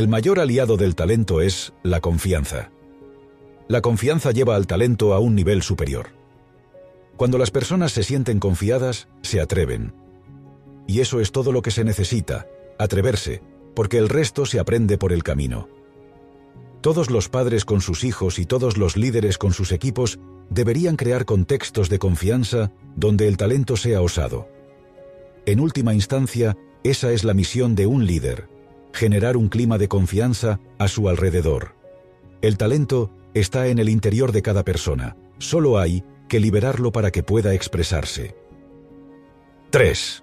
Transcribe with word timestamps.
El 0.00 0.08
mayor 0.08 0.40
aliado 0.40 0.78
del 0.78 0.94
talento 0.94 1.42
es 1.42 1.74
la 1.82 2.00
confianza. 2.00 2.70
La 3.68 3.82
confianza 3.82 4.30
lleva 4.30 4.56
al 4.56 4.66
talento 4.66 5.12
a 5.12 5.18
un 5.18 5.34
nivel 5.34 5.60
superior. 5.60 6.06
Cuando 7.18 7.36
las 7.36 7.50
personas 7.50 7.92
se 7.92 8.02
sienten 8.02 8.40
confiadas, 8.40 9.08
se 9.20 9.42
atreven. 9.42 9.92
Y 10.86 11.00
eso 11.00 11.20
es 11.20 11.32
todo 11.32 11.52
lo 11.52 11.60
que 11.60 11.70
se 11.70 11.84
necesita, 11.84 12.46
atreverse, 12.78 13.42
porque 13.74 13.98
el 13.98 14.08
resto 14.08 14.46
se 14.46 14.58
aprende 14.58 14.96
por 14.96 15.12
el 15.12 15.22
camino. 15.22 15.68
Todos 16.80 17.10
los 17.10 17.28
padres 17.28 17.66
con 17.66 17.82
sus 17.82 18.02
hijos 18.02 18.38
y 18.38 18.46
todos 18.46 18.78
los 18.78 18.96
líderes 18.96 19.36
con 19.36 19.52
sus 19.52 19.70
equipos 19.70 20.18
deberían 20.48 20.96
crear 20.96 21.26
contextos 21.26 21.90
de 21.90 21.98
confianza 21.98 22.72
donde 22.96 23.28
el 23.28 23.36
talento 23.36 23.76
sea 23.76 24.00
osado. 24.00 24.48
En 25.44 25.60
última 25.60 25.92
instancia, 25.92 26.56
esa 26.84 27.12
es 27.12 27.22
la 27.22 27.34
misión 27.34 27.74
de 27.74 27.84
un 27.84 28.06
líder, 28.06 28.48
generar 28.92 29.36
un 29.36 29.48
clima 29.48 29.78
de 29.78 29.88
confianza 29.88 30.60
a 30.78 30.88
su 30.88 31.08
alrededor. 31.08 31.74
El 32.42 32.56
talento 32.56 33.10
está 33.34 33.68
en 33.68 33.78
el 33.78 33.88
interior 33.88 34.32
de 34.32 34.42
cada 34.42 34.64
persona, 34.64 35.16
solo 35.38 35.78
hay 35.78 36.04
que 36.28 36.40
liberarlo 36.40 36.92
para 36.92 37.10
que 37.10 37.22
pueda 37.22 37.54
expresarse. 37.54 38.34
3. 39.70 40.22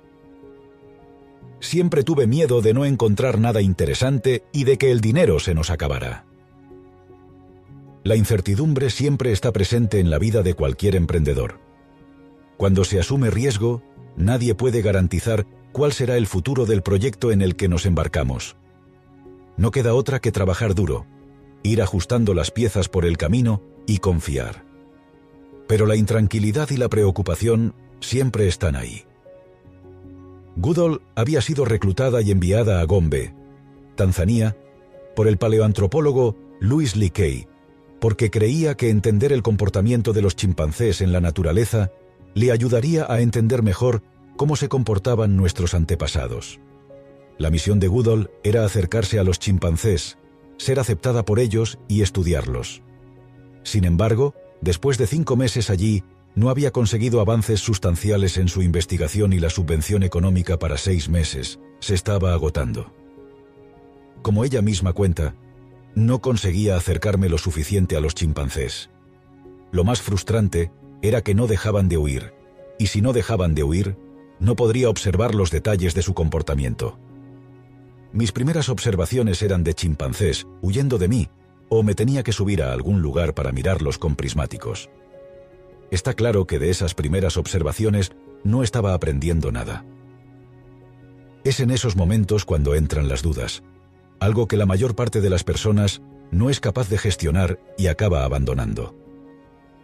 Siempre 1.60 2.04
tuve 2.04 2.28
miedo 2.28 2.62
de 2.62 2.74
no 2.74 2.86
encontrar 2.86 3.40
nada 3.40 3.62
interesante 3.62 4.44
y 4.52 4.64
de 4.64 4.78
que 4.78 4.92
el 4.92 5.02
dinero 5.02 5.40
se 5.40 5.54
nos 5.54 5.70
acabara. 5.70 6.26
La 8.04 8.16
incertidumbre 8.16 8.90
siempre 8.90 9.32
está 9.32 9.52
presente 9.52 10.00
en 10.00 10.10
la 10.10 10.18
vida 10.18 10.44
de 10.44 10.54
cualquier 10.54 10.96
emprendedor. 10.96 11.60
Cuando 12.56 12.84
se 12.86 13.00
asume 13.00 13.30
riesgo, 13.32 13.84
nadie 14.16 14.56
puede 14.56 14.82
garantizar 14.82 15.46
cuál 15.72 15.94
será 15.94 16.18
el 16.18 16.28
futuro 16.28 16.66
del 16.66 16.82
proyecto 16.82 17.32
en 17.32 17.42
el 17.42 17.56
que 17.56 17.68
nos 17.68 17.86
embarcamos. 17.86 18.56
No 19.58 19.72
queda 19.72 19.94
otra 19.94 20.20
que 20.20 20.32
trabajar 20.32 20.76
duro, 20.76 21.06
ir 21.64 21.82
ajustando 21.82 22.34
las 22.34 22.52
piezas 22.52 22.90
por 22.90 23.06
el 23.06 23.18
camino 23.18 23.62
y 23.86 23.98
confiar. 24.00 24.66
Pero 25.68 25.86
la 25.86 25.96
intranquilidad 25.96 26.70
y 26.70 26.78
la 26.78 26.90
preocupación 26.90 27.74
siempre 28.00 28.48
están 28.48 28.76
ahí. 28.76 29.04
Goodall 30.56 31.02
había 31.16 31.42
sido 31.42 31.66
reclutada 31.66 32.22
y 32.22 32.32
enviada 32.32 32.82
a 32.82 32.84
Gombe, 32.86 33.34
Tanzania, 33.96 34.58
por 35.16 35.28
el 35.28 35.38
paleoantropólogo 35.38 36.36
Louis 36.60 36.96
Leakey, 36.96 37.48
porque 38.00 38.30
creía 38.30 38.76
que 38.76 38.90
entender 38.90 39.34
el 39.34 39.44
comportamiento 39.44 40.14
de 40.14 40.22
los 40.22 40.36
chimpancés 40.36 41.02
en 41.02 41.12
la 41.12 41.22
naturaleza 41.22 41.92
le 42.34 42.52
ayudaría 42.52 43.06
a 43.12 43.22
entender 43.22 43.64
mejor 43.64 44.04
cómo 44.38 44.56
se 44.56 44.70
comportaban 44.70 45.36
nuestros 45.36 45.74
antepasados. 45.74 46.60
La 47.38 47.50
misión 47.50 47.80
de 47.80 47.88
Goodall 47.88 48.32
era 48.44 48.64
acercarse 48.64 49.20
a 49.20 49.24
los 49.24 49.40
chimpancés, 49.40 50.18
ser 50.58 50.80
aceptada 50.80 51.26
por 51.26 51.40
ellos 51.40 51.78
y 51.88 52.02
estudiarlos. 52.02 52.82
Sin 53.64 53.84
embargo, 53.84 54.34
después 54.62 54.98
de 54.98 55.08
cinco 55.08 55.36
meses 55.36 55.70
allí, 55.70 56.04
no 56.36 56.50
había 56.50 56.72
conseguido 56.72 57.20
avances 57.20 57.60
sustanciales 57.60 58.38
en 58.38 58.48
su 58.48 58.62
investigación 58.62 59.34
y 59.34 59.40
la 59.40 59.50
subvención 59.50 60.04
económica 60.04 60.58
para 60.58 60.78
seis 60.78 61.10
meses 61.10 61.60
se 61.80 61.96
estaba 61.96 62.34
agotando. 62.34 62.94
Como 64.22 64.46
ella 64.46 64.62
misma 64.62 64.94
cuenta, 64.94 65.36
no 65.96 66.22
conseguía 66.22 66.76
acercarme 66.76 67.30
lo 67.30 67.38
suficiente 67.38 67.98
a 67.98 68.00
los 68.00 68.14
chimpancés. 68.14 68.90
Lo 69.72 69.84
más 69.84 70.02
frustrante 70.02 70.72
era 71.02 71.22
que 71.22 71.34
no 71.34 71.48
dejaban 71.48 71.90
de 71.90 71.98
huir, 71.98 72.34
y 72.78 72.88
si 72.88 73.02
no 73.02 73.14
dejaban 73.14 73.56
de 73.56 73.64
huir, 73.64 73.98
no 74.40 74.56
podría 74.56 74.90
observar 74.90 75.36
los 75.36 75.52
detalles 75.52 75.94
de 75.94 76.02
su 76.02 76.14
comportamiento. 76.14 76.98
Mis 78.14 78.32
primeras 78.32 78.70
observaciones 78.70 79.42
eran 79.42 79.64
de 79.64 79.74
chimpancés 79.74 80.48
huyendo 80.62 80.98
de 80.98 81.08
mí, 81.08 81.30
o 81.70 81.84
me 81.84 81.96
tenía 81.96 82.24
que 82.24 82.32
subir 82.32 82.64
a 82.64 82.72
algún 82.72 83.02
lugar 83.02 83.34
para 83.34 83.52
mirarlos 83.52 83.98
con 83.98 84.16
prismáticos. 84.16 84.90
Está 85.92 86.14
claro 86.14 86.46
que 86.48 86.60
de 86.60 86.70
esas 86.70 86.94
primeras 86.94 87.38
observaciones 87.38 88.12
no 88.44 88.64
estaba 88.64 88.94
aprendiendo 88.94 89.52
nada. 89.52 89.86
Es 91.44 91.60
en 91.60 91.72
esos 91.72 91.96
momentos 91.96 92.46
cuando 92.46 92.76
entran 92.76 93.08
las 93.08 93.22
dudas, 93.22 93.64
algo 94.20 94.48
que 94.48 94.58
la 94.58 94.66
mayor 94.66 94.96
parte 94.96 95.22
de 95.22 95.30
las 95.30 95.44
personas 95.44 96.02
no 96.32 96.50
es 96.50 96.60
capaz 96.60 96.90
de 96.90 96.98
gestionar 96.98 97.60
y 97.78 97.88
acaba 97.88 98.24
abandonando. 98.24 98.96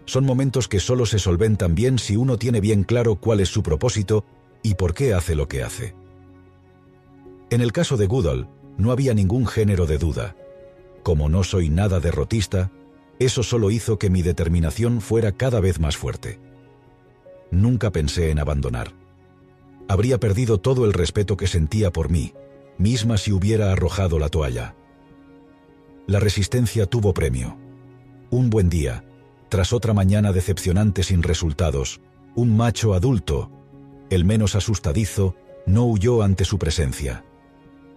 Son 0.06 0.26
momentos 0.26 0.68
que 0.68 0.80
solo 0.80 1.06
se 1.06 1.20
solventan 1.20 1.76
bien 1.76 1.98
si 1.98 2.18
uno 2.18 2.38
tiene 2.38 2.60
bien 2.60 2.84
claro 2.84 3.16
cuál 3.16 3.40
es 3.40 3.50
su 3.50 3.64
propósito 3.64 4.26
y 4.64 4.76
por 4.76 4.94
qué 4.94 5.14
hace 5.14 5.36
lo 5.36 5.48
que 5.48 5.62
hace. 5.62 5.94
En 7.50 7.62
el 7.62 7.72
caso 7.72 7.98
de 7.98 8.08
Goodall, 8.08 8.50
no 8.78 8.92
había 8.92 9.14
ningún 9.14 9.46
género 9.46 9.86
de 9.86 9.98
duda. 10.00 10.36
Como 11.04 11.30
no 11.30 11.44
soy 11.44 11.70
nada 11.70 12.00
derrotista, 12.00 12.72
eso 13.20 13.44
solo 13.44 13.70
hizo 13.70 14.00
que 14.00 14.10
mi 14.10 14.22
determinación 14.22 15.02
fuera 15.02 15.34
cada 15.34 15.60
vez 15.60 15.80
más 15.80 15.98
fuerte. 15.98 16.40
Nunca 17.52 17.92
pensé 17.92 18.32
en 18.32 18.40
abandonar. 18.40 18.94
Habría 19.88 20.20
perdido 20.20 20.60
todo 20.60 20.86
el 20.86 20.94
respeto 20.94 21.38
que 21.38 21.46
sentía 21.46 21.92
por 21.92 22.10
mí, 22.10 22.34
misma 22.78 23.18
si 23.18 23.32
hubiera 23.32 23.72
arrojado 23.72 24.18
la 24.18 24.30
toalla. 24.30 24.76
La 26.08 26.20
resistencia 26.20 26.86
tuvo 26.86 27.14
premio. 27.14 27.58
Un 28.30 28.50
buen 28.50 28.70
día, 28.70 29.06
tras 29.50 29.74
otra 29.74 29.94
mañana 29.94 30.32
decepcionante 30.32 31.04
sin 31.04 31.22
resultados, 31.22 32.02
un 32.36 32.58
macho 32.58 32.96
adulto, 32.96 33.52
el 34.14 34.26
menos 34.26 34.56
asustadizo, 34.56 35.36
no 35.66 35.86
huyó 35.86 36.24
ante 36.24 36.46
su 36.46 36.58
presencia. 36.58 37.24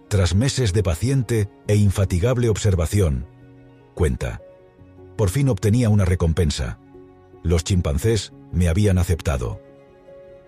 Tras 0.07 0.35
meses 0.35 0.73
de 0.73 0.83
paciente 0.83 1.49
e 1.67 1.75
infatigable 1.75 2.49
observación, 2.49 3.25
cuenta, 3.93 4.41
por 5.17 5.29
fin 5.29 5.49
obtenía 5.49 5.89
una 5.89 6.05
recompensa. 6.05 6.79
Los 7.43 7.63
chimpancés 7.63 8.33
me 8.51 8.69
habían 8.69 8.97
aceptado. 8.97 9.59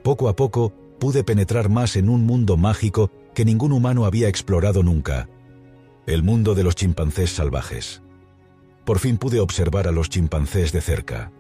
Poco 0.03 0.30
a 0.30 0.35
poco 0.35 0.74
pude 1.00 1.24
penetrar 1.24 1.69
más 1.69 1.96
en 1.96 2.09
un 2.09 2.25
mundo 2.25 2.56
mágico 2.56 3.12
que 3.34 3.46
ningún 3.46 3.72
humano 3.72 4.06
había 4.06 4.28
explorado 4.28 4.84
nunca, 4.84 5.30
el 6.06 6.24
mundo 6.24 6.56
de 6.56 6.63
los 6.63 6.75
chimpancés 6.75 7.31
salvajes. 7.31 8.01
Por 8.86 9.00
fin 9.00 9.18
pude 9.18 9.40
observar 9.40 9.88
a 9.88 9.91
los 9.91 10.09
chimpancés 10.09 10.72
de 10.72 10.81
cerca. 10.81 11.31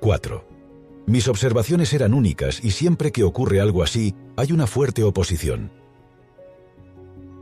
4. 0.00 0.55
Mis 1.06 1.28
observaciones 1.28 1.92
eran 1.92 2.14
únicas 2.14 2.62
y 2.64 2.72
siempre 2.72 3.12
que 3.12 3.22
ocurre 3.22 3.60
algo 3.60 3.82
así, 3.82 4.14
hay 4.36 4.50
una 4.50 4.66
fuerte 4.66 5.04
oposición. 5.04 5.70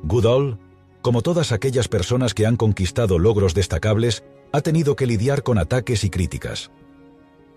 Goodall, 0.02 0.58
como 1.00 1.22
todas 1.22 1.50
aquellas 1.50 1.88
personas 1.88 2.34
que 2.34 2.46
han 2.46 2.56
conquistado 2.56 3.18
logros 3.18 3.54
destacables, 3.54 4.22
ha 4.52 4.60
tenido 4.60 4.96
que 4.96 5.06
lidiar 5.06 5.42
con 5.42 5.58
ataques 5.58 6.04
y 6.04 6.10
críticas. 6.10 6.70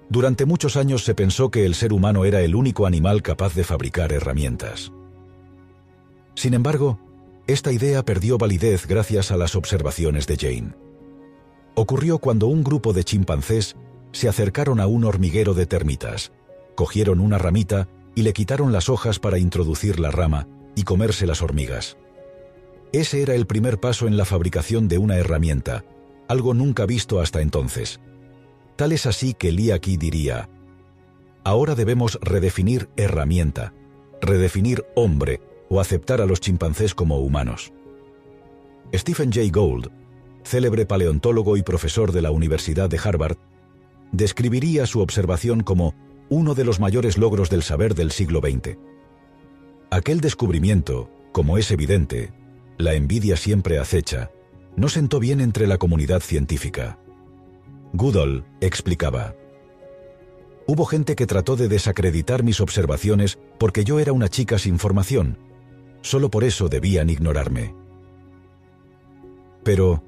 Durante 0.09 0.45
muchos 0.45 0.77
años 0.77 1.03
se 1.03 1.13
pensó 1.13 1.51
que 1.51 1.65
el 1.65 1.75
ser 1.75 1.91
humano 1.91 2.23
era 2.23 2.41
el 2.41 2.55
único 2.55 2.85
animal 2.85 3.21
capaz 3.21 3.53
de 3.53 3.65
fabricar 3.65 4.13
herramientas. 4.13 4.93
Sin 6.35 6.53
embargo, 6.53 6.99
esta 7.47 7.73
idea 7.73 8.03
perdió 8.03 8.37
validez 8.37 8.87
gracias 8.87 9.31
a 9.31 9.37
las 9.37 9.55
observaciones 9.55 10.25
de 10.27 10.37
Jane. 10.37 10.73
Ocurrió 11.75 12.19
cuando 12.19 12.47
un 12.47 12.63
grupo 12.63 12.93
de 12.93 13.03
chimpancés 13.03 13.75
se 14.11 14.29
acercaron 14.29 14.79
a 14.79 14.87
un 14.87 15.03
hormiguero 15.03 15.53
de 15.53 15.65
termitas, 15.65 16.31
cogieron 16.75 17.19
una 17.19 17.37
ramita 17.37 17.87
y 18.15 18.23
le 18.23 18.33
quitaron 18.33 18.71
las 18.71 18.89
hojas 18.89 19.19
para 19.19 19.37
introducir 19.37 19.99
la 19.99 20.11
rama 20.11 20.47
y 20.75 20.83
comerse 20.83 21.27
las 21.27 21.41
hormigas. 21.41 21.97
Ese 22.93 23.21
era 23.21 23.35
el 23.35 23.45
primer 23.45 23.79
paso 23.79 24.07
en 24.07 24.17
la 24.17 24.25
fabricación 24.25 24.87
de 24.87 24.97
una 24.97 25.17
herramienta, 25.17 25.83
algo 26.27 26.53
nunca 26.53 26.85
visto 26.85 27.19
hasta 27.19 27.41
entonces. 27.41 27.99
Tal 28.75 28.91
es 28.91 29.05
así 29.05 29.33
que 29.33 29.51
Liaki 29.51 29.97
diría, 29.97 30.49
ahora 31.43 31.75
debemos 31.75 32.19
redefinir 32.21 32.89
herramienta, 32.95 33.73
redefinir 34.21 34.85
hombre 34.95 35.41
o 35.69 35.79
aceptar 35.79 36.21
a 36.21 36.25
los 36.25 36.39
chimpancés 36.39 36.93
como 36.93 37.19
humanos. 37.19 37.73
Stephen 38.93 39.31
Jay 39.31 39.49
Gould, 39.49 39.89
célebre 40.43 40.85
paleontólogo 40.85 41.57
y 41.57 41.63
profesor 41.63 42.11
de 42.11 42.21
la 42.21 42.31
Universidad 42.31 42.89
de 42.89 42.99
Harvard, 43.03 43.37
describiría 44.11 44.85
su 44.85 45.01
observación 45.01 45.61
como 45.61 45.95
uno 46.29 46.55
de 46.55 46.65
los 46.65 46.79
mayores 46.79 47.17
logros 47.17 47.49
del 47.49 47.63
saber 47.63 47.95
del 47.95 48.11
siglo 48.11 48.41
XX. 48.41 48.77
Aquel 49.89 50.19
descubrimiento, 50.19 51.09
como 51.31 51.57
es 51.57 51.71
evidente, 51.71 52.33
la 52.77 52.93
envidia 52.93 53.37
siempre 53.37 53.79
acecha, 53.79 54.31
no 54.75 54.89
sentó 54.89 55.19
bien 55.19 55.41
entre 55.41 55.65
la 55.67 55.77
comunidad 55.77 56.21
científica. 56.21 56.99
Goodall 57.93 58.45
explicaba. 58.61 59.35
Hubo 60.67 60.85
gente 60.85 61.15
que 61.15 61.25
trató 61.25 61.55
de 61.55 61.69
desacreditar 61.69 62.43
mis 62.43 62.59
observaciones 62.59 63.39
porque 63.57 63.85
yo 63.85 63.99
era 63.99 64.11
una 64.11 64.27
chica 64.27 64.59
sin 64.59 64.77
formación. 64.77 65.37
Solo 66.01 66.29
por 66.29 66.43
eso 66.43 66.67
debían 66.67 67.09
ignorarme. 67.09 67.73
Pero, 69.63 70.03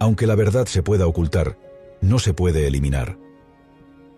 aunque 0.00 0.26
la 0.26 0.34
verdad 0.34 0.66
se 0.66 0.82
pueda 0.82 1.06
ocultar, 1.06 1.58
no 2.00 2.18
se 2.18 2.34
puede 2.34 2.66
eliminar. 2.66 3.16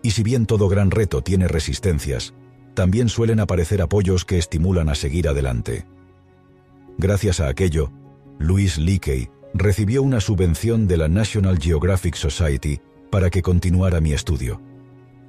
Y 0.01 0.11
si 0.11 0.23
bien 0.23 0.45
todo 0.45 0.69
gran 0.69 0.91
reto 0.91 1.21
tiene 1.21 1.47
resistencias, 1.47 2.33
también 2.73 3.09
suelen 3.09 3.39
aparecer 3.39 3.81
apoyos 3.81 4.23
que 4.23 4.37
estimulan 4.37 4.89
a 4.89 4.95
seguir 4.95 5.27
adelante. 5.27 5.85
Gracias 6.97 7.39
a 7.39 7.47
aquello, 7.47 7.91
Louis 8.39 8.77
Leakey, 8.77 9.29
recibió 9.53 10.03
una 10.03 10.21
subvención 10.21 10.87
de 10.87 10.97
la 10.97 11.07
National 11.07 11.57
Geographic 11.59 12.15
Society 12.15 12.79
para 13.09 13.29
que 13.29 13.41
continuara 13.41 13.99
mi 13.99 14.13
estudio. 14.13 14.61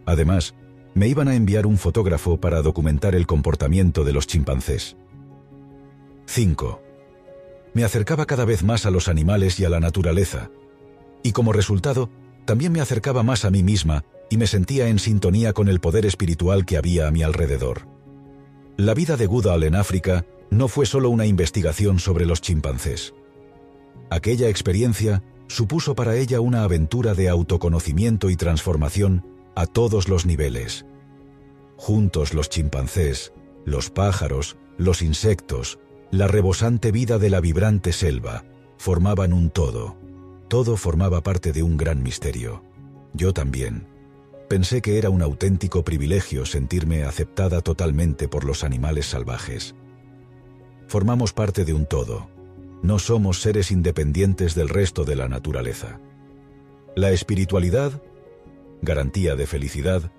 Además, 0.05 0.55
me 0.95 1.09
iban 1.09 1.29
a 1.29 1.35
enviar 1.35 1.67
un 1.67 1.79
fotógrafo 1.79 2.39
para 2.39 2.61
documentar 2.61 3.15
el 3.15 3.27
comportamiento 3.27 4.05
de 4.05 4.13
los 4.13 4.27
chimpancés. 4.27 4.97
5. 6.27 6.83
Me 7.73 7.85
acercaba 7.85 8.27
cada 8.27 8.45
vez 8.45 8.63
más 8.63 8.85
a 8.85 8.91
los 8.91 9.09
animales 9.09 9.59
y 9.61 9.65
a 9.65 9.71
la 9.71 9.81
naturaleza, 9.81 10.51
y 11.23 11.33
como 11.33 11.53
resultado, 11.53 12.11
también 12.45 12.73
me 12.73 12.81
acercaba 12.81 13.23
más 13.23 13.45
a 13.45 13.51
mí 13.51 13.63
misma 13.63 14.05
y 14.31 14.37
me 14.37 14.47
sentía 14.47 14.89
en 14.89 14.99
sintonía 14.99 15.53
con 15.53 15.69
el 15.69 15.81
poder 15.81 16.07
espiritual 16.07 16.65
que 16.65 16.77
había 16.77 17.09
a 17.09 17.11
mi 17.11 17.23
alrededor. 17.23 17.89
La 18.77 18.95
vida 18.95 19.17
de 19.17 19.27
Goodall 19.27 19.65
en 19.65 19.75
África 19.75 20.25
no 20.51 20.69
fue 20.69 20.87
solo 20.87 21.11
una 21.11 21.27
investigación 21.27 21.99
sobre 21.99 22.27
los 22.27 22.41
chimpancés. 22.41 23.15
Aquella 24.11 24.49
experiencia 24.49 25.23
supuso 25.49 25.95
para 25.95 26.17
ella 26.17 26.41
una 26.41 26.63
aventura 26.63 27.15
de 27.15 27.29
autoconocimiento 27.29 28.31
y 28.31 28.37
transformación 28.37 29.27
a 29.55 29.67
todos 29.67 30.09
los 30.09 30.27
niveles. 30.27 30.87
Juntos 31.77 32.35
los 32.35 32.49
chimpancés, 32.49 33.33
los 33.65 33.91
pájaros, 33.91 34.57
los 34.77 35.03
insectos, 35.03 35.79
la 36.11 36.29
rebosante 36.29 36.93
vida 36.93 37.19
de 37.19 37.31
la 37.31 37.41
vibrante 37.41 37.93
selva, 37.93 38.45
formaban 38.79 39.33
un 39.33 39.51
todo. 39.51 39.97
Todo 40.49 40.77
formaba 40.77 41.23
parte 41.23 41.53
de 41.53 41.63
un 41.63 41.77
gran 41.77 42.03
misterio. 42.03 42.63
Yo 43.13 43.35
también. 43.35 43.87
Pensé 44.49 44.81
que 44.81 44.97
era 44.97 45.11
un 45.11 45.21
auténtico 45.21 45.85
privilegio 45.85 46.47
sentirme 46.47 47.05
aceptada 47.05 47.61
totalmente 47.61 48.29
por 48.29 48.45
los 48.45 48.65
animales 48.65 49.07
salvajes. 49.07 49.75
Formamos 50.87 51.35
parte 51.35 51.67
de 51.67 51.75
un 51.75 51.85
todo, 51.85 52.31
no 52.83 52.99
somos 52.99 53.43
seres 53.43 53.71
independientes 53.71 54.55
del 54.55 54.71
resto 54.71 55.05
de 55.05 55.17
la 55.17 55.29
naturaleza. 55.29 56.01
La 56.97 57.11
espiritualidad, 57.11 58.03
garantía 58.81 59.37
de 59.37 59.47
felicidad, 59.47 60.11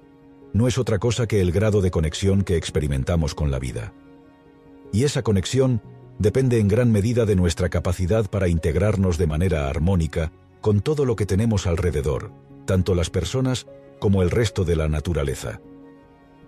no 0.54 0.68
es 0.68 0.78
otra 0.78 1.00
cosa 1.00 1.26
que 1.26 1.42
el 1.42 1.52
grado 1.52 1.82
de 1.82 1.90
conexión 1.90 2.44
que 2.44 2.56
experimentamos 2.56 3.34
con 3.34 3.50
la 3.50 3.58
vida. 3.58 3.94
Y 4.92 5.06
esa 5.06 5.24
conexión 5.24 5.82
depende 6.20 6.60
en 6.60 6.68
gran 6.68 6.92
medida 6.92 7.26
de 7.26 7.36
nuestra 7.36 7.70
capacidad 7.70 8.30
para 8.30 8.48
integrarnos 8.48 9.18
de 9.18 9.26
manera 9.26 9.70
armónica 9.70 10.32
con 10.62 10.82
todo 10.82 11.06
lo 11.06 11.16
que 11.16 11.26
tenemos 11.26 11.66
alrededor, 11.66 12.32
tanto 12.66 12.94
las 12.94 13.10
personas 13.10 13.66
como 14.00 14.22
el 14.24 14.32
resto 14.32 14.66
de 14.66 14.76
la 14.76 14.88
naturaleza. 14.88 15.62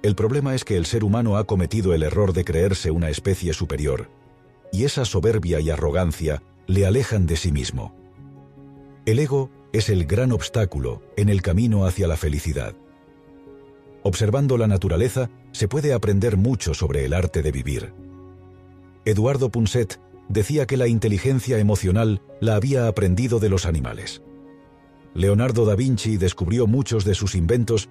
El 0.01 0.15
problema 0.15 0.55
es 0.55 0.65
que 0.65 0.77
el 0.77 0.85
ser 0.85 1.03
humano 1.03 1.37
ha 1.37 1.45
cometido 1.45 1.93
el 1.93 2.03
error 2.03 2.33
de 2.33 2.43
creerse 2.43 2.89
una 2.89 3.09
especie 3.09 3.53
superior, 3.53 4.09
y 4.71 4.85
esa 4.85 5.05
soberbia 5.05 5.59
y 5.59 5.69
arrogancia 5.69 6.41
le 6.65 6.85
alejan 6.85 7.27
de 7.27 7.35
sí 7.35 7.51
mismo. 7.51 7.93
El 9.05 9.19
ego 9.19 9.51
es 9.73 9.89
el 9.89 10.05
gran 10.05 10.31
obstáculo 10.31 11.01
en 11.17 11.29
el 11.29 11.41
camino 11.41 11.85
hacia 11.85 12.07
la 12.07 12.17
felicidad. 12.17 12.73
Observando 14.03 14.57
la 14.57 14.67
naturaleza 14.67 15.29
se 15.51 15.67
puede 15.67 15.93
aprender 15.93 16.37
mucho 16.37 16.73
sobre 16.73 17.05
el 17.05 17.13
arte 17.13 17.41
de 17.41 17.51
vivir. 17.51 17.93
Eduardo 19.05 19.49
Punset 19.49 19.99
decía 20.29 20.65
que 20.65 20.77
la 20.77 20.87
inteligencia 20.87 21.59
emocional 21.59 22.21
la 22.39 22.55
había 22.55 22.87
aprendido 22.87 23.39
de 23.39 23.49
los 23.49 23.65
animales. 23.65 24.21
Leonardo 25.13 25.65
da 25.65 25.75
Vinci 25.75 26.17
descubrió 26.17 26.67
muchos 26.67 27.03
de 27.03 27.15
sus 27.15 27.35
inventos 27.35 27.89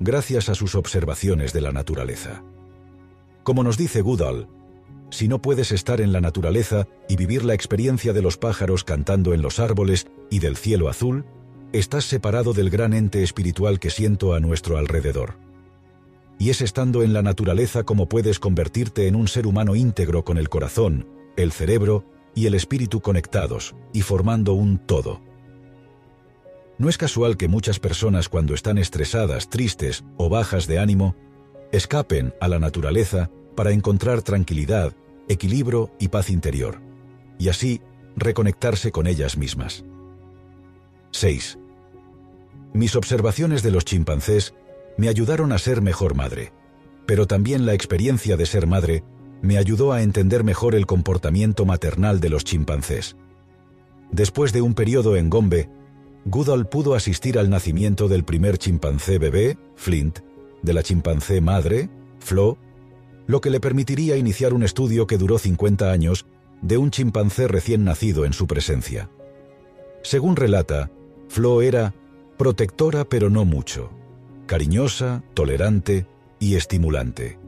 gracias 0.00 0.48
a 0.48 0.54
sus 0.54 0.74
observaciones 0.74 1.52
de 1.52 1.60
la 1.60 1.72
naturaleza. 1.72 2.42
Como 3.42 3.62
nos 3.62 3.76
dice 3.76 4.00
Goodall, 4.00 4.48
si 5.10 5.28
no 5.28 5.42
puedes 5.42 5.72
estar 5.72 6.00
en 6.00 6.12
la 6.12 6.22
naturaleza 6.22 6.88
y 7.08 7.16
vivir 7.16 7.44
la 7.44 7.54
experiencia 7.54 8.14
de 8.14 8.22
los 8.22 8.38
pájaros 8.38 8.82
cantando 8.82 9.34
en 9.34 9.42
los 9.42 9.58
árboles 9.58 10.06
y 10.30 10.38
del 10.38 10.56
cielo 10.56 10.88
azul, 10.88 11.26
estás 11.72 12.06
separado 12.06 12.54
del 12.54 12.70
gran 12.70 12.94
ente 12.94 13.22
espiritual 13.22 13.78
que 13.78 13.90
siento 13.90 14.34
a 14.34 14.40
nuestro 14.40 14.78
alrededor. 14.78 15.34
Y 16.38 16.48
es 16.50 16.62
estando 16.62 17.02
en 17.02 17.12
la 17.12 17.22
naturaleza 17.22 17.84
como 17.84 18.08
puedes 18.08 18.38
convertirte 18.38 19.06
en 19.06 19.14
un 19.14 19.28
ser 19.28 19.46
humano 19.46 19.76
íntegro 19.76 20.24
con 20.24 20.38
el 20.38 20.48
corazón, 20.48 21.06
el 21.36 21.52
cerebro 21.52 22.04
y 22.34 22.46
el 22.46 22.54
espíritu 22.54 23.00
conectados 23.00 23.74
y 23.92 24.00
formando 24.00 24.54
un 24.54 24.78
todo. 24.78 25.20
No 26.82 26.88
es 26.88 26.98
casual 26.98 27.36
que 27.36 27.46
muchas 27.46 27.78
personas 27.78 28.28
cuando 28.28 28.54
están 28.54 28.76
estresadas, 28.76 29.48
tristes 29.48 30.02
o 30.16 30.28
bajas 30.28 30.66
de 30.66 30.80
ánimo, 30.80 31.14
escapen 31.70 32.34
a 32.40 32.48
la 32.48 32.58
naturaleza 32.58 33.30
para 33.54 33.70
encontrar 33.70 34.22
tranquilidad 34.22 34.92
equilibrio 35.28 35.92
y 36.00 36.08
paz 36.08 36.28
interior, 36.28 36.80
y 37.38 37.50
así 37.50 37.80
reconectarse 38.16 38.90
con 38.90 39.06
ellas 39.06 39.36
mismas. 39.36 39.84
6. 41.12 41.56
Mis 42.72 42.96
observaciones 42.96 43.62
de 43.62 43.70
los 43.70 43.84
chimpancés 43.84 44.52
me 44.96 45.08
ayudaron 45.08 45.52
a 45.52 45.58
ser 45.58 45.82
mejor 45.82 46.16
madre, 46.16 46.52
pero 47.06 47.28
también 47.28 47.64
la 47.64 47.74
experiencia 47.74 48.36
de 48.36 48.44
ser 48.44 48.66
madre 48.66 49.04
me 49.40 49.56
ayudó 49.56 49.92
a 49.92 50.02
entender 50.02 50.42
mejor 50.42 50.74
el 50.74 50.86
comportamiento 50.86 51.64
maternal 51.64 52.18
de 52.18 52.30
los 52.30 52.42
chimpancés. 52.42 53.14
Después 54.10 54.52
de 54.52 54.62
un 54.62 54.74
periodo 54.74 55.14
en 55.14 55.30
Gombe, 55.30 55.70
Goodall 56.24 56.66
pudo 56.66 56.94
asistir 56.94 57.38
al 57.38 57.50
nacimiento 57.50 58.06
del 58.06 58.24
primer 58.24 58.56
chimpancé 58.58 59.18
bebé, 59.18 59.58
Flint, 59.74 60.20
de 60.62 60.72
la 60.72 60.82
chimpancé 60.82 61.40
madre, 61.40 61.90
Flo, 62.20 62.58
lo 63.26 63.40
que 63.40 63.50
le 63.50 63.60
permitiría 63.60 64.16
iniciar 64.16 64.54
un 64.54 64.62
estudio 64.62 65.06
que 65.06 65.18
duró 65.18 65.38
50 65.38 65.90
años 65.90 66.26
de 66.60 66.78
un 66.78 66.90
chimpancé 66.90 67.48
recién 67.48 67.84
nacido 67.84 68.24
en 68.24 68.32
su 68.32 68.46
presencia. 68.46 69.10
Según 70.02 70.36
relata, 70.36 70.90
Flo 71.28 71.60
era 71.62 71.94
protectora 72.38 73.04
pero 73.04 73.28
no 73.28 73.44
mucho, 73.44 73.90
cariñosa, 74.46 75.24
tolerante 75.34 76.06
y 76.38 76.54
estimulante, 76.54 77.38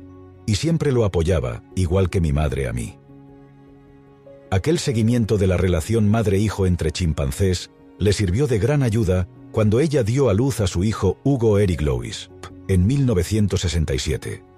y 0.46 0.56
siempre 0.56 0.90
lo 0.90 1.04
apoyaba, 1.04 1.62
igual 1.76 2.10
que 2.10 2.20
mi 2.20 2.32
madre 2.32 2.68
a 2.68 2.72
mí. 2.72 2.98
Aquel 4.50 4.78
seguimiento 4.78 5.36
de 5.36 5.46
la 5.46 5.56
relación 5.56 6.08
madre-hijo 6.08 6.66
entre 6.66 6.92
chimpancés 6.92 7.70
le 7.98 8.12
sirvió 8.12 8.46
de 8.46 8.58
gran 8.58 8.82
ayuda 8.82 9.28
cuando 9.52 9.80
ella 9.80 10.02
dio 10.02 10.28
a 10.28 10.34
luz 10.34 10.60
a 10.60 10.66
su 10.66 10.84
hijo 10.84 11.18
Hugo 11.24 11.58
Eric 11.58 11.80
Lois, 11.82 12.30
en 12.68 12.86
1967 12.86 14.54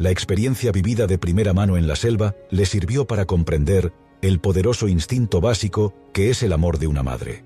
la 0.00 0.10
experiencia 0.10 0.72
vivida 0.72 1.06
de 1.06 1.18
primera 1.18 1.52
mano 1.52 1.76
en 1.76 1.86
la 1.86 1.94
selva 1.94 2.34
le 2.50 2.64
sirvió 2.64 3.06
para 3.06 3.26
comprender 3.26 3.92
el 4.22 4.40
poderoso 4.40 4.88
instinto 4.88 5.42
básico 5.42 5.92
que 6.14 6.30
es 6.30 6.42
el 6.42 6.54
amor 6.54 6.78
de 6.78 6.86
una 6.86 7.02
madre. 7.02 7.44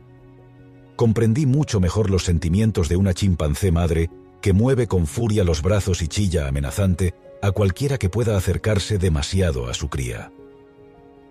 Comprendí 0.95 1.47
mucho 1.47 1.81
mejor 1.81 2.11
los 2.11 2.23
sentimientos 2.23 2.89
de 2.89 2.95
una 2.95 3.13
chimpancé 3.13 3.73
madre 3.73 4.09
que 4.41 4.53
mueve 4.53 4.87
con 4.87 5.09
furia 5.09 5.43
los 5.43 5.63
brazos 5.63 6.01
y 6.01 6.07
chilla 6.07 6.47
amenazante 6.47 7.13
a 7.43 7.51
cualquiera 7.51 7.99
que 7.99 8.09
pueda 8.09 8.37
acercarse 8.37 8.99
demasiado 8.99 9.67
a 9.67 9.75
su 9.75 9.89
cría. 9.89 10.31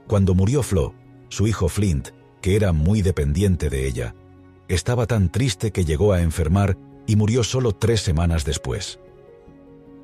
Cuando 0.08 0.36
murió 0.36 0.62
Flo, 0.62 0.94
su 1.30 1.48
hijo 1.48 1.70
Flint, 1.70 2.10
que 2.44 2.58
era 2.58 2.74
muy 2.74 3.02
dependiente 3.02 3.70
de 3.70 3.88
ella, 3.88 4.16
estaba 4.68 5.08
tan 5.08 5.32
triste 5.32 5.72
que 5.72 5.86
llegó 5.86 6.12
a 6.12 6.22
enfermar 6.22 6.78
y 7.08 7.16
murió 7.16 7.42
solo 7.42 7.72
tres 7.72 8.02
semanas 8.02 8.44
después. 8.44 9.00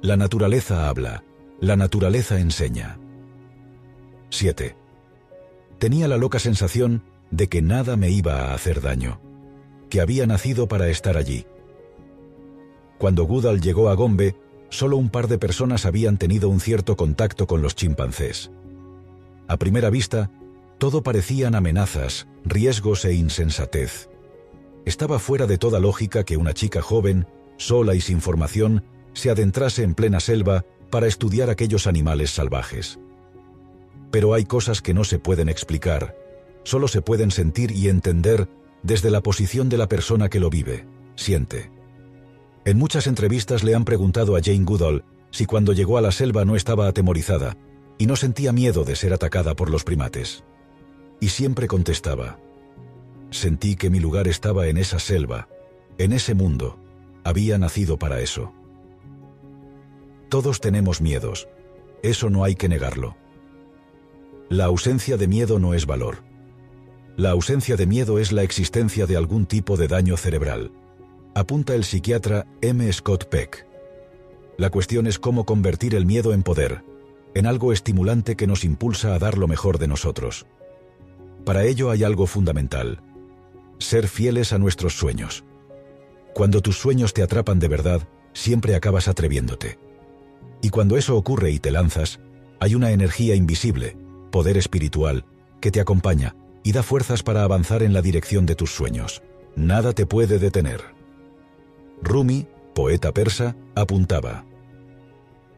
La 0.01 0.15
naturaleza 0.15 0.87
habla, 0.87 1.25
la 1.59 1.75
naturaleza 1.75 2.39
enseña. 2.39 2.97
7. 4.29 4.77
Tenía 5.79 6.07
la 6.07 6.15
loca 6.15 6.39
sensación 6.39 7.03
de 7.29 7.49
que 7.49 7.61
nada 7.61 7.97
me 7.97 8.09
iba 8.09 8.35
a 8.35 8.53
hacer 8.53 8.79
daño, 8.79 9.19
que 9.89 9.99
había 9.99 10.25
nacido 10.25 10.69
para 10.69 10.87
estar 10.87 11.17
allí. 11.17 11.45
Cuando 12.99 13.25
Goodall 13.25 13.59
llegó 13.59 13.89
a 13.89 13.95
Gombe, 13.95 14.37
solo 14.69 14.95
un 14.95 15.09
par 15.09 15.27
de 15.27 15.39
personas 15.39 15.85
habían 15.85 16.17
tenido 16.17 16.47
un 16.47 16.61
cierto 16.61 16.95
contacto 16.95 17.47
con 17.47 17.61
los 17.61 17.75
chimpancés. 17.75 18.49
A 19.49 19.57
primera 19.57 19.89
vista, 19.89 20.31
todo 20.79 21.03
parecían 21.03 21.55
amenazas, 21.55 22.27
riesgos 22.45 23.05
e 23.05 23.13
insensatez. 23.13 24.09
Estaba 24.85 25.19
fuera 25.19 25.45
de 25.45 25.57
toda 25.57 25.79
lógica 25.79 26.23
que 26.23 26.37
una 26.37 26.53
chica 26.53 26.81
joven, 26.81 27.27
sola 27.57 27.95
y 27.95 28.01
sin 28.01 28.21
formación, 28.21 28.85
se 29.13 29.29
adentrase 29.29 29.83
en 29.83 29.93
plena 29.93 30.21
selva 30.21 30.65
para 30.89 31.05
estudiar 31.05 31.49
aquellos 31.49 31.85
animales 31.85 32.31
salvajes. 32.31 32.97
Pero 34.09 34.33
hay 34.33 34.45
cosas 34.45 34.81
que 34.81 34.93
no 34.93 35.03
se 35.03 35.19
pueden 35.19 35.49
explicar, 35.49 36.15
solo 36.63 36.87
se 36.87 37.01
pueden 37.01 37.29
sentir 37.29 37.71
y 37.71 37.89
entender 37.89 38.47
desde 38.81 39.11
la 39.11 39.21
posición 39.21 39.67
de 39.67 39.77
la 39.77 39.89
persona 39.89 40.29
que 40.29 40.39
lo 40.39 40.49
vive, 40.49 40.87
siente. 41.15 41.71
En 42.63 42.77
muchas 42.77 43.05
entrevistas 43.05 43.63
le 43.63 43.75
han 43.75 43.83
preguntado 43.83 44.37
a 44.37 44.41
Jane 44.41 44.63
Goodall 44.63 45.03
si 45.29 45.45
cuando 45.45 45.73
llegó 45.73 45.97
a 45.97 46.01
la 46.01 46.11
selva 46.11 46.45
no 46.45 46.55
estaba 46.55 46.87
atemorizada 46.87 47.57
y 47.97 48.07
no 48.07 48.15
sentía 48.15 48.53
miedo 48.53 48.85
de 48.85 48.95
ser 48.95 49.13
atacada 49.13 49.55
por 49.55 49.69
los 49.69 49.83
primates. 49.83 50.43
Y 51.19 51.29
siempre 51.29 51.67
contestaba, 51.67 52.39
sentí 53.29 53.75
que 53.75 53.89
mi 53.89 53.99
lugar 53.99 54.27
estaba 54.27 54.67
en 54.67 54.77
esa 54.77 54.99
selva, 54.99 55.47
en 55.97 56.13
ese 56.13 56.33
mundo, 56.33 56.79
había 57.23 57.57
nacido 57.57 57.97
para 57.97 58.21
eso. 58.21 58.53
Todos 60.29 60.61
tenemos 60.61 61.01
miedos. 61.01 61.47
Eso 62.01 62.29
no 62.29 62.43
hay 62.43 62.55
que 62.55 62.69
negarlo. 62.69 63.17
La 64.47 64.65
ausencia 64.65 65.17
de 65.17 65.27
miedo 65.27 65.59
no 65.59 65.73
es 65.73 65.85
valor, 65.85 66.23
La 67.17 67.31
ausencia 67.31 67.75
de 67.75 67.85
miedo 67.85 68.17
es 68.17 68.31
la 68.31 68.43
existencia 68.43 69.05
de 69.05 69.17
algún 69.17 69.45
tipo 69.45 69.75
de 69.75 69.89
daño 69.89 70.15
cerebral. 70.15 70.71
Apunta 71.35 71.75
el 71.75 71.83
psiquiatra 71.83 72.47
M. 72.61 72.91
Scott 72.93 73.25
Peck. 73.25 73.67
La 74.57 74.69
cuestión 74.69 75.05
es 75.05 75.19
cómo 75.19 75.45
convertir 75.45 75.95
el 75.95 76.05
miedo 76.05 76.31
en 76.33 76.43
poder, 76.43 76.81
en 77.35 77.45
algo 77.45 77.73
estimulante 77.73 78.37
que 78.37 78.47
nos 78.47 78.63
impulsa 78.63 79.13
a 79.13 79.19
dar 79.19 79.37
lo 79.37 79.49
mejor 79.49 79.79
de 79.79 79.89
nosotros. 79.89 80.45
Para 81.45 81.65
ello 81.65 81.89
hay 81.91 82.03
algo 82.03 82.27
fundamental, 82.27 83.01
ser 83.79 84.07
fieles 84.07 84.53
a 84.53 84.57
nuestros 84.57 84.97
sueños. 84.97 85.43
Cuando 86.33 86.61
tus 86.61 86.77
sueños 86.77 87.13
te 87.13 87.23
atrapan 87.23 87.59
de 87.59 87.67
verdad, 87.67 88.01
siempre 88.33 88.75
acabas 88.75 89.07
atreviéndote. 89.07 89.79
Y 90.61 90.69
cuando 90.69 90.97
eso 90.97 91.15
ocurre 91.15 91.51
y 91.51 91.59
te 91.59 91.71
lanzas, 91.71 92.19
hay 92.59 92.75
una 92.75 92.91
energía 92.91 93.35
invisible, 93.35 93.97
poder 94.31 94.57
espiritual, 94.57 95.25
que 95.61 95.71
te 95.71 95.79
acompaña 95.79 96.35
y 96.63 96.73
da 96.73 96.83
fuerzas 96.83 97.23
para 97.23 97.43
avanzar 97.43 97.83
en 97.83 97.93
la 97.93 98.01
dirección 98.01 98.45
de 98.45 98.55
tus 98.55 98.71
sueños. 98.71 99.21
Nada 99.55 99.93
te 99.93 100.05
puede 100.05 100.39
detener. 100.39 100.81
Rumi, 102.01 102.47
poeta 102.75 103.13
persa, 103.13 103.55
apuntaba. 103.75 104.45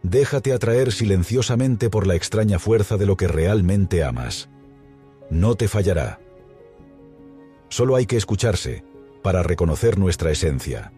Déjate 0.04 0.54
atraer 0.54 0.92
silenciosamente 0.92 1.90
por 1.90 2.08
la 2.08 2.16
extraña 2.16 2.58
fuerza 2.58 2.98
de 2.98 3.06
lo 3.06 3.18
que 3.18 3.28
realmente 3.28 4.04
amas. 4.04 4.50
No 5.32 5.56
te 5.56 5.70
fallará. 5.70 6.20
Solo 7.70 7.96
hay 7.96 8.06
que 8.06 8.18
escucharse 8.18 8.84
para 9.24 9.44
reconocer 9.44 9.98
nuestra 9.98 10.30
esencia, 10.30 10.92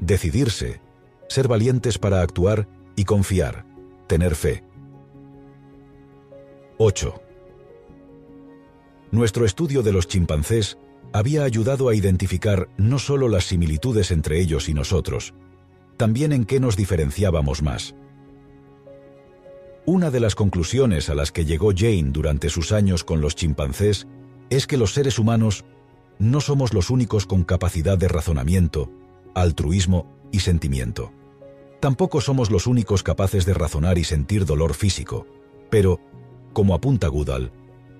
decidirse, 0.00 0.80
ser 1.28 1.46
valientes 1.46 1.96
para 1.96 2.20
actuar 2.20 2.68
y 2.96 3.04
confiar, 3.04 3.64
tener 4.08 4.34
fe. 4.34 4.64
8. 6.78 7.14
Nuestro 9.12 9.46
estudio 9.46 9.84
de 9.84 9.92
los 9.92 10.08
chimpancés 10.08 10.78
había 11.12 11.44
ayudado 11.44 11.88
a 11.88 11.94
identificar 11.94 12.68
no 12.76 12.98
solo 12.98 13.28
las 13.28 13.44
similitudes 13.44 14.10
entre 14.10 14.40
ellos 14.40 14.68
y 14.68 14.74
nosotros, 14.74 15.32
también 15.96 16.32
en 16.32 16.44
qué 16.44 16.58
nos 16.58 16.76
diferenciábamos 16.76 17.62
más. 17.62 17.94
Una 19.88 20.10
de 20.10 20.18
las 20.18 20.34
conclusiones 20.34 21.08
a 21.10 21.14
las 21.14 21.30
que 21.30 21.44
llegó 21.44 21.70
Jane 21.72 22.10
durante 22.10 22.48
sus 22.48 22.72
años 22.72 23.04
con 23.04 23.20
los 23.20 23.36
chimpancés 23.36 24.08
es 24.50 24.66
que 24.66 24.76
los 24.76 24.92
seres 24.92 25.16
humanos 25.16 25.64
no 26.18 26.40
somos 26.40 26.74
los 26.74 26.90
únicos 26.90 27.24
con 27.24 27.44
capacidad 27.44 27.96
de 27.96 28.08
razonamiento, 28.08 28.90
altruismo 29.32 30.12
y 30.32 30.40
sentimiento. 30.40 31.12
Tampoco 31.78 32.20
somos 32.20 32.50
los 32.50 32.66
únicos 32.66 33.04
capaces 33.04 33.46
de 33.46 33.54
razonar 33.54 33.96
y 33.96 34.02
sentir 34.02 34.44
dolor 34.44 34.74
físico, 34.74 35.24
pero, 35.70 36.00
como 36.52 36.74
apunta 36.74 37.06
Goodall, 37.06 37.52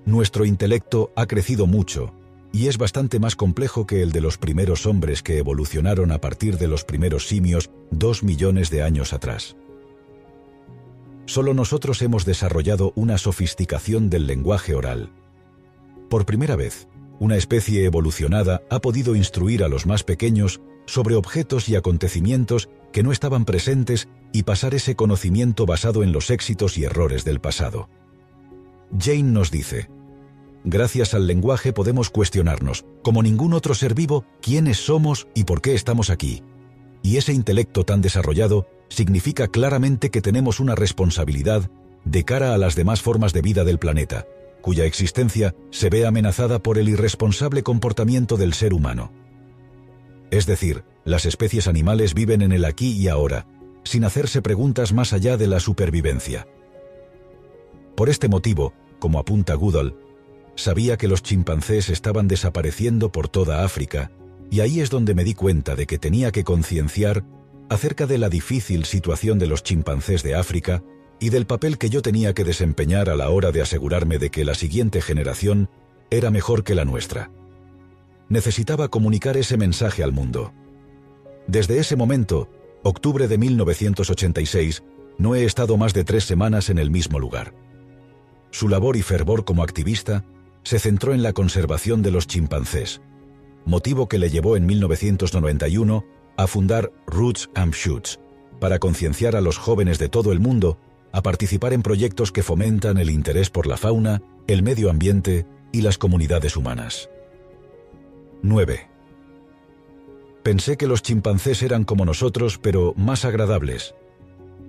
nuestro 0.06 0.44
intelecto 0.44 1.12
ha 1.14 1.26
crecido 1.26 1.68
mucho 1.68 2.12
y 2.50 2.66
es 2.66 2.78
bastante 2.78 3.20
más 3.20 3.36
complejo 3.36 3.86
que 3.86 4.02
el 4.02 4.10
de 4.10 4.22
los 4.22 4.38
primeros 4.38 4.86
hombres 4.86 5.22
que 5.22 5.38
evolucionaron 5.38 6.10
a 6.10 6.20
partir 6.20 6.58
de 6.58 6.66
los 6.66 6.82
primeros 6.82 7.28
simios 7.28 7.70
dos 7.92 8.24
millones 8.24 8.70
de 8.70 8.82
años 8.82 9.12
atrás. 9.12 9.56
Solo 11.26 11.54
nosotros 11.54 12.00
hemos 12.02 12.24
desarrollado 12.24 12.92
una 12.94 13.18
sofisticación 13.18 14.08
del 14.08 14.26
lenguaje 14.26 14.74
oral. 14.74 15.10
Por 16.08 16.24
primera 16.24 16.54
vez, 16.54 16.88
una 17.18 17.36
especie 17.36 17.84
evolucionada 17.84 18.62
ha 18.70 18.80
podido 18.80 19.16
instruir 19.16 19.64
a 19.64 19.68
los 19.68 19.86
más 19.86 20.04
pequeños 20.04 20.60
sobre 20.86 21.16
objetos 21.16 21.68
y 21.68 21.74
acontecimientos 21.74 22.68
que 22.92 23.02
no 23.02 23.10
estaban 23.10 23.44
presentes 23.44 24.08
y 24.32 24.44
pasar 24.44 24.74
ese 24.74 24.94
conocimiento 24.94 25.66
basado 25.66 26.04
en 26.04 26.12
los 26.12 26.30
éxitos 26.30 26.78
y 26.78 26.84
errores 26.84 27.24
del 27.24 27.40
pasado. 27.40 27.88
Jane 28.96 29.24
nos 29.24 29.50
dice, 29.50 29.88
Gracias 30.68 31.14
al 31.14 31.26
lenguaje 31.26 31.72
podemos 31.72 32.10
cuestionarnos, 32.10 32.84
como 33.02 33.22
ningún 33.22 33.52
otro 33.52 33.74
ser 33.74 33.94
vivo, 33.94 34.24
quiénes 34.40 34.78
somos 34.78 35.28
y 35.34 35.44
por 35.44 35.60
qué 35.60 35.74
estamos 35.74 36.10
aquí. 36.10 36.42
Y 37.02 37.18
ese 37.18 37.32
intelecto 37.32 37.84
tan 37.84 38.00
desarrollado 38.00 38.66
significa 38.88 39.48
claramente 39.48 40.10
que 40.10 40.22
tenemos 40.22 40.60
una 40.60 40.74
responsabilidad 40.74 41.70
de 42.04 42.24
cara 42.24 42.54
a 42.54 42.58
las 42.58 42.76
demás 42.76 43.02
formas 43.02 43.32
de 43.32 43.42
vida 43.42 43.64
del 43.64 43.78
planeta, 43.78 44.26
cuya 44.62 44.84
existencia 44.84 45.54
se 45.70 45.90
ve 45.90 46.06
amenazada 46.06 46.60
por 46.60 46.78
el 46.78 46.88
irresponsable 46.88 47.62
comportamiento 47.62 48.36
del 48.36 48.54
ser 48.54 48.74
humano. 48.74 49.12
Es 50.30 50.46
decir, 50.46 50.84
las 51.04 51.24
especies 51.24 51.68
animales 51.68 52.14
viven 52.14 52.42
en 52.42 52.52
el 52.52 52.64
aquí 52.64 52.92
y 52.92 53.08
ahora, 53.08 53.46
sin 53.84 54.04
hacerse 54.04 54.42
preguntas 54.42 54.92
más 54.92 55.12
allá 55.12 55.36
de 55.36 55.46
la 55.46 55.60
supervivencia. 55.60 56.46
Por 57.96 58.08
este 58.08 58.28
motivo, 58.28 58.72
como 58.98 59.18
apunta 59.18 59.54
Goodall, 59.54 59.96
sabía 60.56 60.96
que 60.96 61.08
los 61.08 61.22
chimpancés 61.22 61.88
estaban 61.88 62.28
desapareciendo 62.28 63.12
por 63.12 63.28
toda 63.28 63.64
África, 63.64 64.10
y 64.50 64.60
ahí 64.60 64.80
es 64.80 64.90
donde 64.90 65.14
me 65.14 65.24
di 65.24 65.34
cuenta 65.34 65.76
de 65.76 65.86
que 65.86 65.98
tenía 65.98 66.32
que 66.32 66.44
concienciar 66.44 67.24
acerca 67.68 68.06
de 68.06 68.18
la 68.18 68.28
difícil 68.28 68.84
situación 68.84 69.38
de 69.38 69.46
los 69.46 69.62
chimpancés 69.62 70.22
de 70.22 70.34
África 70.34 70.82
y 71.18 71.30
del 71.30 71.46
papel 71.46 71.78
que 71.78 71.90
yo 71.90 72.02
tenía 72.02 72.34
que 72.34 72.44
desempeñar 72.44 73.08
a 73.08 73.16
la 73.16 73.30
hora 73.30 73.52
de 73.52 73.62
asegurarme 73.62 74.18
de 74.18 74.30
que 74.30 74.44
la 74.44 74.54
siguiente 74.54 75.00
generación 75.00 75.68
era 76.10 76.30
mejor 76.30 76.62
que 76.62 76.74
la 76.74 76.84
nuestra. 76.84 77.30
Necesitaba 78.28 78.88
comunicar 78.88 79.36
ese 79.36 79.56
mensaje 79.56 80.02
al 80.02 80.12
mundo. 80.12 80.52
Desde 81.46 81.78
ese 81.78 81.96
momento, 81.96 82.48
octubre 82.82 83.28
de 83.28 83.38
1986, 83.38 84.82
no 85.18 85.34
he 85.34 85.44
estado 85.44 85.76
más 85.76 85.94
de 85.94 86.04
tres 86.04 86.24
semanas 86.24 86.68
en 86.70 86.78
el 86.78 86.90
mismo 86.90 87.18
lugar. 87.18 87.54
Su 88.50 88.68
labor 88.68 88.96
y 88.96 89.02
fervor 89.02 89.44
como 89.44 89.62
activista 89.62 90.24
se 90.62 90.78
centró 90.78 91.14
en 91.14 91.22
la 91.22 91.32
conservación 91.32 92.02
de 92.02 92.10
los 92.10 92.26
chimpancés, 92.26 93.00
motivo 93.64 94.08
que 94.08 94.18
le 94.18 94.30
llevó 94.30 94.56
en 94.56 94.66
1991 94.66 96.04
a 96.36 96.46
fundar 96.46 96.92
Roots 97.06 97.50
and 97.54 97.74
Shoots, 97.74 98.20
para 98.60 98.78
concienciar 98.78 99.36
a 99.36 99.40
los 99.40 99.58
jóvenes 99.58 99.98
de 99.98 100.08
todo 100.08 100.32
el 100.32 100.40
mundo 100.40 100.78
a 101.12 101.22
participar 101.22 101.72
en 101.72 101.82
proyectos 101.82 102.32
que 102.32 102.42
fomentan 102.42 102.98
el 102.98 103.10
interés 103.10 103.50
por 103.50 103.66
la 103.66 103.76
fauna, 103.76 104.22
el 104.46 104.62
medio 104.62 104.90
ambiente 104.90 105.46
y 105.72 105.80
las 105.80 105.98
comunidades 105.98 106.56
humanas. 106.56 107.08
9. 108.42 108.88
Pensé 110.42 110.76
que 110.76 110.86
los 110.86 111.02
chimpancés 111.02 111.62
eran 111.62 111.84
como 111.84 112.04
nosotros, 112.04 112.58
pero 112.58 112.94
más 112.96 113.24
agradables. 113.24 113.94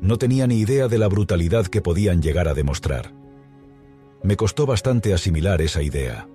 No 0.02 0.18
tenía 0.18 0.48
ni 0.48 0.60
idea 0.60 0.88
de 0.88 0.98
la 0.98 1.08
brutalidad 1.08 1.68
que 1.68 1.82
podían 1.82 2.22
llegar 2.22 2.48
a 2.48 2.54
demostrar. 2.54 3.14
Me 4.24 4.36
costó 4.36 4.66
bastante 4.66 5.14
asimilar 5.14 5.62
esa 5.62 5.84
idea. 5.84 6.28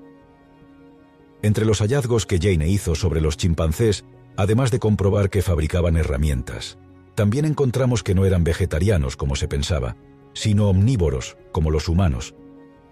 Entre 1.43 1.65
los 1.65 1.81
hallazgos 1.81 2.27
que 2.27 2.39
Jane 2.39 2.69
hizo 2.69 2.95
sobre 2.95 3.21
los 3.21 3.37
chimpancés 3.37 4.05
además 4.37 4.71
de 4.71 4.79
comprobar 4.79 5.31
que 5.31 5.43
fabricaban 5.43 5.97
herramientas. 5.97 6.79
También 7.15 7.45
encontramos 7.45 8.03
que 8.03 8.15
no 8.15 8.25
eran 8.25 8.45
vegetarianos 8.45 9.17
como 9.17 9.37
se 9.37 9.49
pensaba, 9.49 9.97
sino 10.33 10.69
omnívoros 10.69 11.37
como 11.53 11.71
los 11.71 11.89
humanos, 11.89 12.35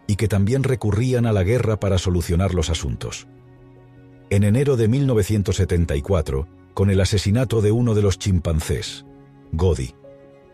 y 0.07 0.17
que 0.17 0.29
también 0.29 0.63
recurrían 0.63 1.27
a 1.27 1.33
la 1.33 1.43
guerra 1.43 1.81
para 1.81 1.99
solucionar 1.99 2.55
los 2.55 2.69
asuntos. 2.69 3.29
En 4.29 4.45
enero 4.45 4.77
de 4.77 4.89
1974, 4.89 6.47
con 6.75 6.91
el 6.91 7.01
asesinato 7.01 7.61
de 7.61 7.73
uno 7.73 7.95
de 7.95 8.03
los 8.03 8.19
chimpancés, 8.19 9.05
Godi, 9.53 9.95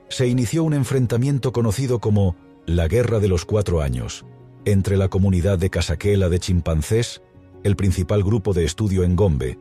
se 0.08 0.28
inició 0.28 0.64
un 0.64 0.74
enfrentamiento 0.74 1.52
conocido 1.52 1.98
como 1.98 2.36
la 2.64 2.88
Guerra 2.88 3.20
de 3.20 3.28
los 3.28 3.44
Cuatro 3.44 3.82
Años, 3.82 4.24
entre 4.64 4.96
la 4.96 5.08
comunidad 5.08 5.58
de 5.58 5.70
Casaquela 5.70 6.28
de 6.28 6.38
chimpancés, 6.38 7.22
el 7.64 7.76
principal 7.76 8.22
grupo 8.22 8.52
de 8.52 8.64
estudio 8.64 9.04
en 9.04 9.16
Gombe, 9.16 9.58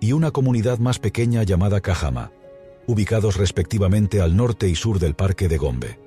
y 0.00 0.12
una 0.12 0.30
comunidad 0.30 0.78
más 0.78 0.98
pequeña 0.98 1.42
llamada 1.42 1.80
Cajama, 1.80 2.32
ubicados 2.86 3.36
respectivamente 3.36 4.20
al 4.20 4.36
norte 4.36 4.68
y 4.68 4.74
sur 4.74 4.98
del 4.98 5.14
parque 5.14 5.48
de 5.48 5.58
Gombe. 5.58 5.98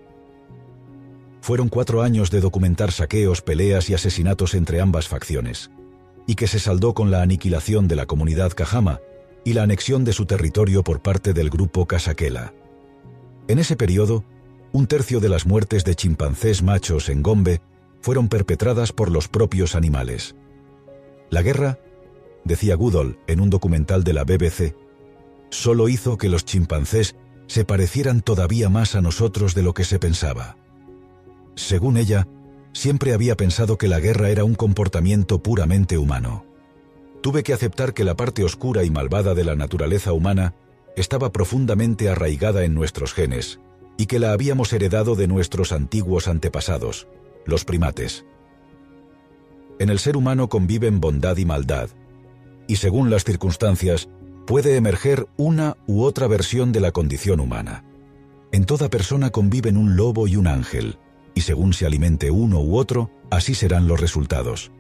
Fueron 1.41 1.69
cuatro 1.69 2.01
años 2.01 2.31
de 2.31 2.41
documentar 2.41 2.91
saqueos, 2.91 3.41
peleas 3.41 3.89
y 3.89 3.93
asesinatos 3.93 4.53
entre 4.53 4.81
ambas 4.81 5.07
facciones, 5.07 5.71
y 6.27 6.35
que 6.35 6.47
se 6.47 6.59
saldó 6.59 6.93
con 6.93 7.11
la 7.11 7.21
aniquilación 7.21 7.87
de 7.87 7.95
la 7.95 8.05
comunidad 8.05 8.51
Cajama 8.51 8.99
y 9.43 9.53
la 9.53 9.63
anexión 9.63 10.03
de 10.03 10.13
su 10.13 10.25
territorio 10.25 10.83
por 10.83 11.01
parte 11.01 11.33
del 11.33 11.49
grupo 11.49 11.85
Casaquela. 11.85 12.53
En 13.47 13.57
ese 13.57 13.75
periodo, 13.75 14.23
un 14.71 14.85
tercio 14.85 15.19
de 15.19 15.29
las 15.29 15.47
muertes 15.47 15.83
de 15.83 15.95
chimpancés 15.95 16.61
machos 16.61 17.09
en 17.09 17.23
Gombe 17.23 17.61
fueron 18.01 18.27
perpetradas 18.27 18.91
por 18.91 19.09
los 19.09 19.27
propios 19.27 19.75
animales. 19.75 20.35
La 21.29 21.41
guerra 21.41 21.79
decía 22.43 22.75
Goodall 22.75 23.19
en 23.27 23.39
un 23.39 23.49
documental 23.49 24.03
de 24.03 24.13
la 24.13 24.23
BBC, 24.23 24.75
solo 25.49 25.89
hizo 25.89 26.17
que 26.17 26.29
los 26.29 26.45
chimpancés 26.45 27.15
se 27.47 27.65
parecieran 27.65 28.21
todavía 28.21 28.69
más 28.69 28.95
a 28.95 29.01
nosotros 29.01 29.55
de 29.55 29.63
lo 29.63 29.73
que 29.73 29.83
se 29.83 29.99
pensaba. 29.99 30.57
Según 31.55 31.97
ella, 31.97 32.27
siempre 32.73 33.13
había 33.13 33.35
pensado 33.35 33.77
que 33.77 33.87
la 33.87 33.99
guerra 33.99 34.29
era 34.29 34.43
un 34.43 34.55
comportamiento 34.55 35.41
puramente 35.41 35.97
humano. 35.97 36.45
Tuve 37.21 37.43
que 37.43 37.53
aceptar 37.53 37.93
que 37.93 38.03
la 38.03 38.15
parte 38.15 38.43
oscura 38.43 38.83
y 38.83 38.89
malvada 38.89 39.33
de 39.33 39.43
la 39.43 39.55
naturaleza 39.55 40.13
humana 40.13 40.53
estaba 40.95 41.31
profundamente 41.31 42.09
arraigada 42.09 42.63
en 42.63 42.73
nuestros 42.73 43.13
genes 43.13 43.59
y 43.97 44.05
que 44.05 44.19
la 44.19 44.31
habíamos 44.31 44.71
heredado 44.71 45.15
de 45.15 45.27
nuestros 45.27 45.71
antiguos 45.71 46.27
antepasados, 46.27 47.07
los 47.45 47.65
primates. 47.65 48.25
En 49.79 49.89
el 49.89 49.99
ser 49.99 50.15
humano 50.15 50.49
conviven 50.49 51.01
bondad 51.01 51.35
y 51.37 51.45
maldad, 51.45 51.89
y 52.69 52.75
según 52.75 53.09
las 53.09 53.23
circunstancias, 53.23 54.09
puede 54.45 54.75
emerger 54.75 55.27
una 55.37 55.75
u 55.87 56.03
otra 56.03 56.27
versión 56.27 56.71
de 56.71 56.79
la 56.79 56.91
condición 56.91 57.39
humana. 57.39 57.83
En 58.51 58.65
toda 58.65 58.91
persona 58.91 59.31
conviven 59.31 59.75
un 59.75 59.95
lobo 59.95 60.27
y 60.27 60.35
un 60.35 60.45
ángel, 60.45 60.99
y 61.33 61.41
según 61.41 61.73
se 61.73 61.87
alimente 61.87 62.29
uno 62.29 62.61
u 62.61 62.77
otro, 62.77 63.09
así 63.31 63.55
serán 63.55 63.87
los 63.87 63.99
resultados. 63.99 64.71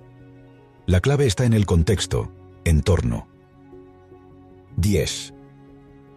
La 0.85 0.99
clave 0.99 1.25
está 1.25 1.45
en 1.45 1.53
el 1.53 1.65
contexto, 1.65 2.31
entorno. 2.63 3.27
10. 4.77 5.33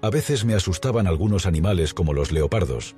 A 0.03 0.11
veces 0.11 0.45
me 0.45 0.53
asustaban 0.53 1.07
algunos 1.07 1.47
animales 1.47 1.95
como 1.95 2.13
los 2.13 2.33
leopardos, 2.33 2.97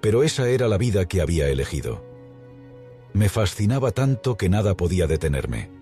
pero 0.00 0.22
esa 0.22 0.48
era 0.48 0.66
la 0.66 0.78
vida 0.78 1.04
que 1.04 1.20
había 1.20 1.48
elegido. 1.48 2.02
Me 3.12 3.28
fascinaba 3.28 3.90
tanto 3.90 4.38
que 4.38 4.48
nada 4.48 4.78
podía 4.78 5.06
detenerme. 5.06 5.73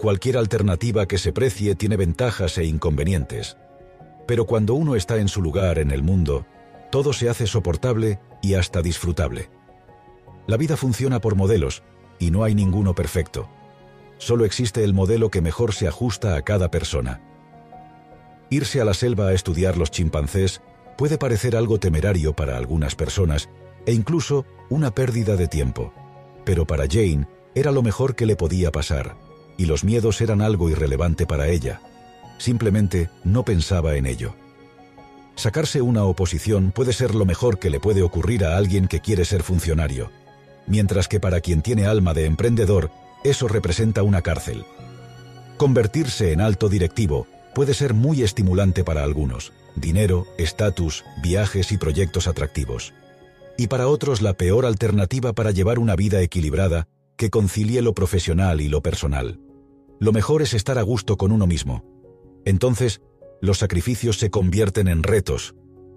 Cualquier 0.00 0.38
alternativa 0.38 1.04
que 1.04 1.18
se 1.18 1.30
precie 1.30 1.74
tiene 1.74 1.98
ventajas 1.98 2.56
e 2.56 2.64
inconvenientes, 2.64 3.58
pero 4.26 4.46
cuando 4.46 4.72
uno 4.72 4.96
está 4.96 5.18
en 5.18 5.28
su 5.28 5.42
lugar 5.42 5.78
en 5.78 5.90
el 5.90 6.02
mundo, 6.02 6.46
todo 6.90 7.12
se 7.12 7.28
hace 7.28 7.46
soportable 7.46 8.18
y 8.40 8.54
hasta 8.54 8.80
disfrutable. 8.80 9.50
La 10.46 10.56
vida 10.56 10.78
funciona 10.78 11.20
por 11.20 11.34
modelos, 11.34 11.82
y 12.18 12.30
no 12.30 12.44
hay 12.44 12.54
ninguno 12.54 12.94
perfecto. 12.94 13.50
Solo 14.16 14.46
existe 14.46 14.84
el 14.84 14.94
modelo 14.94 15.30
que 15.30 15.42
mejor 15.42 15.74
se 15.74 15.86
ajusta 15.86 16.34
a 16.34 16.40
cada 16.40 16.70
persona. 16.70 17.20
Irse 18.48 18.80
a 18.80 18.86
la 18.86 18.94
selva 18.94 19.28
a 19.28 19.34
estudiar 19.34 19.76
los 19.76 19.90
chimpancés 19.90 20.62
puede 20.96 21.18
parecer 21.18 21.54
algo 21.54 21.78
temerario 21.78 22.34
para 22.34 22.56
algunas 22.56 22.94
personas 22.94 23.50
e 23.84 23.92
incluso 23.92 24.46
una 24.70 24.94
pérdida 24.94 25.36
de 25.36 25.46
tiempo. 25.46 25.92
Pero 26.46 26.66
para 26.66 26.86
Jane 26.88 27.28
era 27.54 27.70
lo 27.70 27.82
mejor 27.82 28.14
que 28.14 28.24
le 28.24 28.36
podía 28.36 28.72
pasar, 28.72 29.14
y 29.60 29.66
los 29.66 29.84
miedos 29.84 30.22
eran 30.22 30.40
algo 30.40 30.70
irrelevante 30.70 31.26
para 31.26 31.48
ella. 31.48 31.82
Simplemente 32.38 33.10
no 33.24 33.44
pensaba 33.44 33.96
en 33.96 34.06
ello. 34.06 34.34
Sacarse 35.34 35.82
una 35.82 36.04
oposición 36.04 36.72
puede 36.72 36.94
ser 36.94 37.14
lo 37.14 37.26
mejor 37.26 37.58
que 37.58 37.68
le 37.68 37.78
puede 37.78 38.00
ocurrir 38.00 38.46
a 38.46 38.56
alguien 38.56 38.88
que 38.88 39.00
quiere 39.00 39.26
ser 39.26 39.42
funcionario, 39.42 40.10
mientras 40.66 41.08
que 41.08 41.20
para 41.20 41.42
quien 41.42 41.60
tiene 41.60 41.84
alma 41.84 42.14
de 42.14 42.24
emprendedor, 42.24 42.90
eso 43.22 43.48
representa 43.48 44.02
una 44.02 44.22
cárcel. 44.22 44.64
Convertirse 45.58 46.32
en 46.32 46.40
alto 46.40 46.70
directivo 46.70 47.26
puede 47.54 47.74
ser 47.74 47.92
muy 47.92 48.22
estimulante 48.22 48.82
para 48.82 49.04
algunos, 49.04 49.52
dinero, 49.76 50.26
estatus, 50.38 51.04
viajes 51.22 51.70
y 51.70 51.76
proyectos 51.76 52.28
atractivos. 52.28 52.94
Y 53.58 53.66
para 53.66 53.88
otros 53.88 54.22
la 54.22 54.32
peor 54.32 54.64
alternativa 54.64 55.34
para 55.34 55.50
llevar 55.50 55.78
una 55.78 55.96
vida 55.96 56.22
equilibrada 56.22 56.88
que 57.18 57.28
concilie 57.28 57.82
lo 57.82 57.92
profesional 57.92 58.62
y 58.62 58.70
lo 58.70 58.80
personal. 58.80 59.38
Lo 60.00 60.12
mejor 60.12 60.40
es 60.40 60.54
estar 60.54 60.78
a 60.78 60.82
gusto 60.82 61.18
con 61.18 61.30
uno 61.30 61.46
mismo. 61.46 61.84
Entonces, 62.46 63.02
los 63.42 63.58
sacrificios 63.58 64.18
se 64.18 64.30
convierten 64.30 64.88
en 64.88 65.02
retos, 65.02 65.54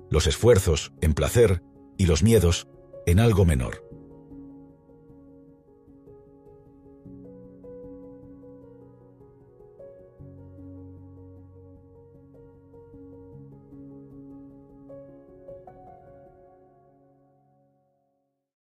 los 0.10 0.28
esfuerzos 0.28 0.92
en 1.00 1.14
placer 1.14 1.64
y 1.98 2.06
los 2.06 2.22
miedos 2.22 2.68
en 3.06 3.22
algo 3.22 3.46
menor. 3.46 3.82